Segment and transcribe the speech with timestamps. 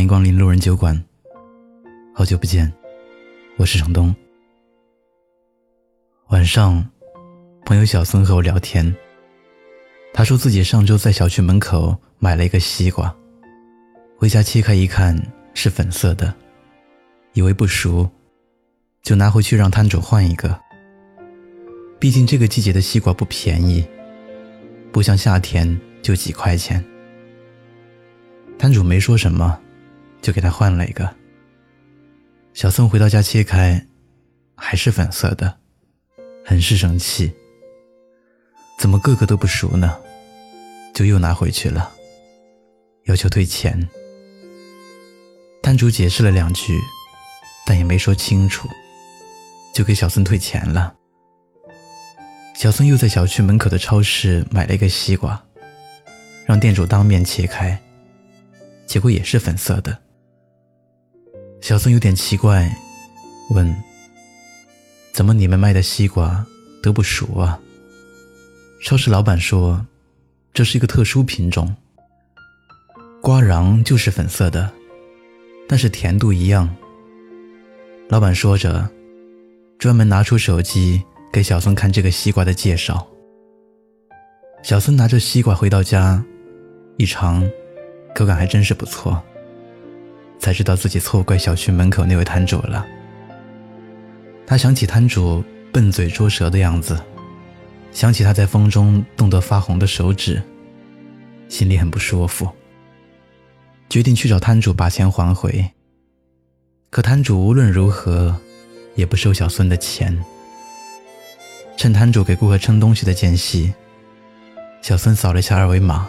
[0.00, 0.98] 欢迎光临路人酒馆。
[2.14, 2.72] 好久不见，
[3.58, 4.16] 我是程东。
[6.28, 6.82] 晚上，
[7.66, 8.96] 朋友小孙和我聊天，
[10.14, 13.14] 他说自己上周在小区门口买了一个西瓜，
[14.16, 15.14] 回家切开一看
[15.52, 16.34] 是粉色的，
[17.34, 18.08] 以为不熟，
[19.02, 20.58] 就拿回去让摊主换一个。
[21.98, 23.86] 毕竟这个季节的西瓜不便宜，
[24.90, 26.82] 不像夏天就几块钱。
[28.58, 29.60] 摊主没说什么，
[30.20, 31.08] 就给他换了一个。
[32.52, 33.86] 小宋回到家切开，
[34.56, 35.58] 还是粉色的，
[36.44, 37.32] 很是生气。
[38.78, 39.98] 怎么个个都不熟呢？
[40.94, 41.90] 就又拿回去了，
[43.04, 43.88] 要求退钱。
[45.62, 46.78] 摊主解释了两句，
[47.64, 48.68] 但也没说清楚，
[49.72, 50.94] 就给小孙退钱了。
[52.54, 55.42] 小孙又在小区门口的超市买了一个西瓜，
[56.44, 57.80] 让店主当面切开。
[58.86, 59.96] 结果也是粉色的。
[61.60, 62.74] 小孙有点奇怪，
[63.50, 63.74] 问
[65.12, 66.44] ：“怎么你们卖的西瓜
[66.82, 67.60] 都不熟啊？”
[68.82, 69.86] 超市老板说
[70.52, 71.76] ：“这是一个特殊品种，
[73.22, 74.70] 瓜瓤就是粉色的，
[75.68, 76.68] 但是甜度一样。”
[78.08, 78.88] 老板说着，
[79.78, 81.00] 专门拿出手机
[81.32, 83.06] 给小孙看这个西瓜的介绍。
[84.62, 86.24] 小孙拿着西瓜回到家，
[86.96, 87.48] 一尝。
[88.12, 89.22] 口感还真是不错，
[90.40, 92.84] 才知道自己错怪小区门口那位摊主了。
[94.46, 97.00] 他想起摊主笨嘴拙舌的样子，
[97.92, 100.42] 想起他在风中冻得发红的手指，
[101.48, 102.48] 心里很不舒服。
[103.88, 105.70] 决定去找摊主把钱还回。
[106.90, 108.36] 可摊主无论如何
[108.96, 110.18] 也不收小孙的钱。
[111.76, 113.72] 趁摊主给顾客称东西的间隙，
[114.82, 116.08] 小孙扫了一下二维码。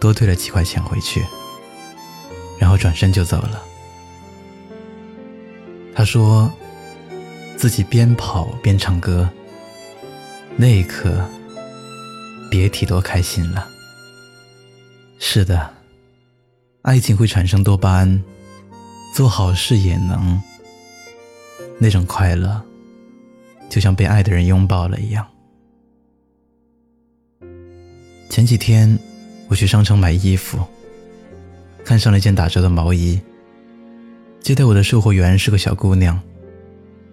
[0.00, 1.24] 多退了几块钱回去，
[2.58, 3.62] 然后转身就走了。
[5.94, 6.52] 他说
[7.56, 9.28] ：“自己边跑边唱歌，
[10.56, 11.24] 那一刻，
[12.50, 13.68] 别提多开心了。”
[15.18, 15.70] 是的，
[16.82, 18.22] 爱情会产生多巴胺，
[19.14, 20.40] 做好事也能。
[21.78, 22.60] 那种快乐，
[23.68, 25.26] 就像被爱的人拥抱了一样。
[28.28, 28.98] 前几天。
[29.50, 30.62] 我去商城买衣服，
[31.88, 33.18] 看上了一件打折的毛衣。
[34.40, 36.20] 接待我的售货员是个小姑娘，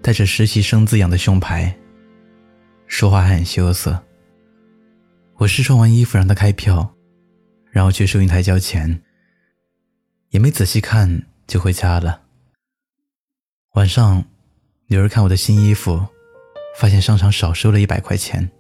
[0.02, 1.74] 带着实习生字样的胸牌，
[2.86, 3.98] 说话还很羞涩。
[5.38, 6.94] 我试穿完衣服让她开票，
[7.72, 9.02] 然后去收银台交钱，
[10.32, 12.24] 也没仔细看就回家了。
[13.76, 14.26] 晚上，
[14.88, 16.06] 女儿看我的新衣服，
[16.78, 18.52] 发现商场少收了一百块钱。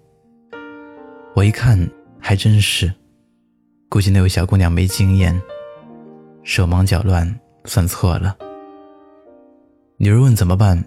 [1.35, 1.77] 我一看，
[2.21, 2.93] 还真是。
[3.89, 5.37] 估计那位小姑娘没经验，
[6.45, 7.27] 手忙脚乱，
[7.63, 8.37] 算错了。
[9.97, 10.81] 女儿问怎么办，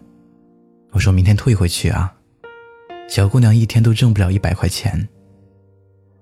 [0.93, 2.15] 我说明天退回去啊。
[3.09, 5.09] 小姑娘一天都挣不了一百块钱，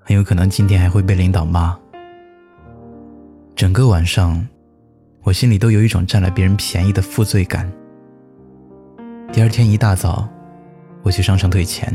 [0.01, 1.79] 很有可能今天还会被领导骂。
[3.55, 4.43] 整个晚上，
[5.23, 7.71] 我心里都有一种占了别人便宜的负罪感。
[9.35, 10.27] 第二天一大早，
[11.03, 11.95] 我去商场退钱，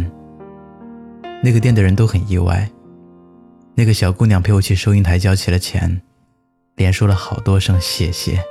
[1.43, 2.69] 那个店的人都很意外。
[3.73, 5.99] 那个小姑娘陪我去收银台交齐了钱，
[6.75, 8.43] 连说了好多声谢谢，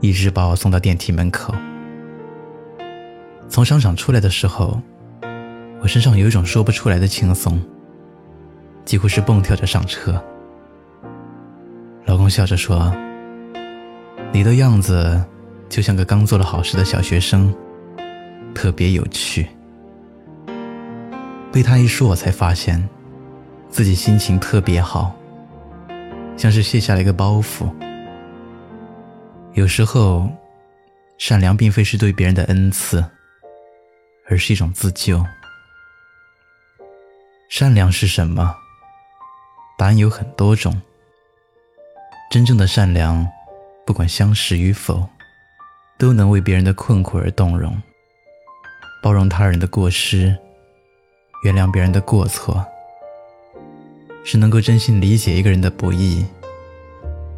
[0.00, 1.54] 一直把我送到电梯门口。
[3.48, 4.80] 从商场出来的时候，
[5.80, 7.60] 我身上有一种说不出来的轻松，
[8.84, 10.22] 几乎是蹦跳着上车。
[12.04, 12.92] 老公笑着说
[14.32, 15.24] ：“你的样子
[15.68, 17.54] 就像个刚做了好事的小学生，
[18.54, 19.48] 特别有趣。”
[21.52, 22.88] 被他一说，我才发现。
[23.68, 25.14] 自己心情特别好，
[26.40, 27.70] 像是卸下了一个包袱。
[29.52, 30.26] 有时候，
[31.18, 33.04] 善良并非是对别人的恩赐，
[34.26, 35.22] 而是一种自救。
[37.50, 38.56] 善良是什么？
[39.76, 40.80] 答案有很多种。
[42.30, 43.28] 真正的善良，
[43.84, 45.06] 不管相识与否，
[45.98, 47.76] 都能为别人的困苦而动容，
[49.02, 50.34] 包容他人的过失，
[51.44, 52.66] 原谅别人的过错。
[54.22, 56.24] 是能够真心理解一个人的不易，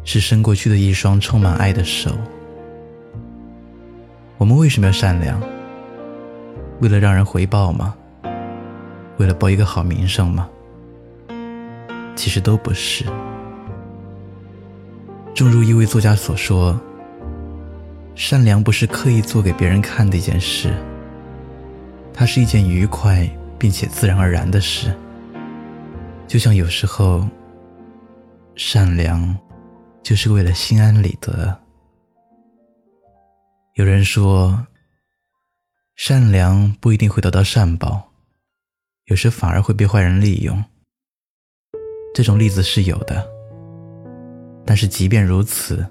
[0.03, 2.11] 是伸过去的一双充满爱的手。
[4.37, 5.41] 我们为什么要善良？
[6.81, 7.95] 为了让人回报吗？
[9.17, 10.49] 为了报一个好名声吗？
[12.15, 13.05] 其实都不是。
[15.33, 16.79] 正如一位作家所说
[18.13, 20.73] ：“善良不是刻意做给别人看的一件事，
[22.13, 23.27] 它是一件愉快
[23.57, 24.93] 并且自然而然的事。”
[26.33, 27.23] 就像有时候，
[28.55, 29.37] 善良
[30.01, 31.55] 就是为了心安理得。
[33.75, 34.65] 有人说，
[35.95, 38.11] 善良不一定会得到善报，
[39.05, 40.59] 有时反而会被坏人利用。
[42.15, 43.23] 这种例子是有的，
[44.65, 45.87] 但是即便如此，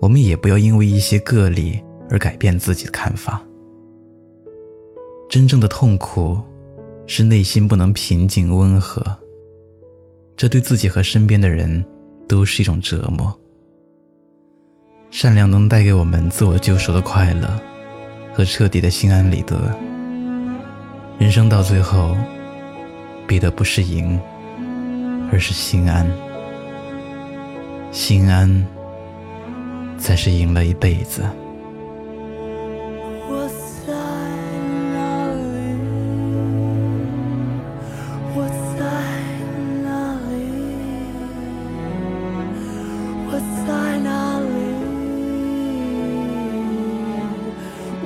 [0.00, 3.42] 我们也不要因为一些个例而改变自己的看法。
[5.28, 6.40] 真正的痛苦，
[7.06, 9.04] 是内心不能平静温和，
[10.36, 11.84] 这对自己和身边的人
[12.28, 13.32] 都是一种折磨。
[15.10, 17.48] 善良能带给我们自我救赎的快乐，
[18.32, 19.56] 和彻底的心安理得。
[21.18, 22.16] 人生到最后，
[23.26, 24.20] 比的不是赢，
[25.30, 26.04] 而是心安。
[27.92, 28.66] 心安，
[29.96, 31.22] 才是赢了一辈子。
[43.66, 43.68] 在
[43.98, 44.08] 哪
[44.40, 44.46] 里？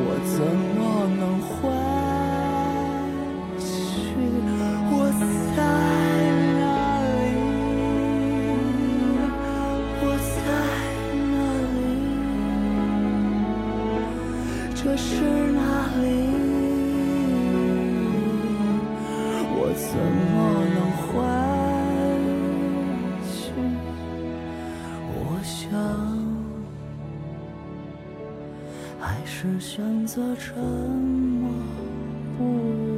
[0.00, 0.38] 我怎
[0.76, 0.79] 么
[1.19, 1.50] 能回
[3.58, 3.67] 去？
[4.90, 4.93] 我
[5.56, 5.58] 在
[6.58, 6.62] 哪
[7.05, 7.17] 里？
[10.00, 10.05] 我
[10.35, 10.38] 在
[11.32, 11.37] 哪
[11.75, 11.76] 里？
[14.75, 15.06] 这是
[15.52, 15.61] 哪
[16.02, 16.05] 里？
[19.61, 20.27] 我怎么？
[29.40, 31.49] 是选择沉默
[32.37, 32.97] 不语